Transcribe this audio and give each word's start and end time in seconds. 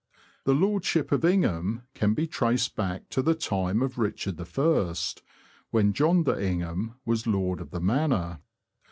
The 0.45 0.55
lordship 0.55 1.11
of 1.11 1.23
Ingham 1.23 1.83
can 1.93 2.15
be 2.15 2.25
traced 2.25 2.75
back 2.75 3.07
to 3.09 3.21
the 3.21 3.35
time 3.35 3.83
of 3.83 3.99
Richard 3.99 4.41
I., 4.41 4.95
when 5.69 5.93
John 5.93 6.23
de 6.23 6.43
Ingham 6.43 6.95
was 7.05 7.27
lord 7.27 7.61
of 7.61 7.69
the 7.69 7.81
manor. 7.81 8.39